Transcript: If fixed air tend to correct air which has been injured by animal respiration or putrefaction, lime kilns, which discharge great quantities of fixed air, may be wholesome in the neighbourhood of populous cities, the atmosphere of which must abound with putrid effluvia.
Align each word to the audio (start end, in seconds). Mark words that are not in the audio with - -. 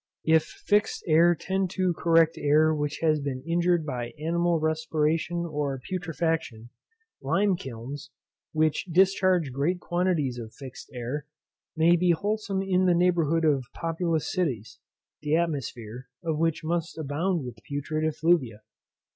If 0.25 0.45
fixed 0.45 1.03
air 1.07 1.35
tend 1.35 1.69
to 1.77 1.93
correct 1.93 2.35
air 2.35 2.73
which 2.73 3.01
has 3.03 3.19
been 3.21 3.43
injured 3.45 3.85
by 3.85 4.13
animal 4.19 4.59
respiration 4.59 5.45
or 5.45 5.79
putrefaction, 5.87 6.71
lime 7.21 7.55
kilns, 7.55 8.09
which 8.51 8.85
discharge 8.85 9.51
great 9.51 9.79
quantities 9.79 10.39
of 10.39 10.55
fixed 10.55 10.89
air, 10.91 11.27
may 11.77 11.95
be 11.95 12.15
wholesome 12.17 12.63
in 12.63 12.85
the 12.87 12.95
neighbourhood 12.95 13.45
of 13.45 13.67
populous 13.75 14.33
cities, 14.33 14.79
the 15.21 15.35
atmosphere 15.35 16.07
of 16.23 16.39
which 16.39 16.63
must 16.63 16.97
abound 16.97 17.45
with 17.45 17.61
putrid 17.63 18.03
effluvia. 18.03 18.63